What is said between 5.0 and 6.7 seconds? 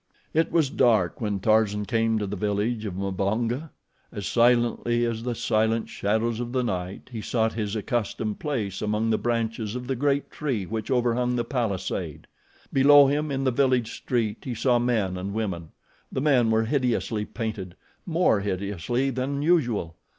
as the silent shadows of the